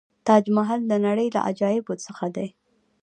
[0.25, 2.47] تاج محل د نړۍ له عجایبو څخه دی.